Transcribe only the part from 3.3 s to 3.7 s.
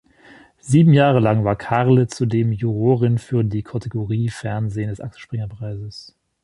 die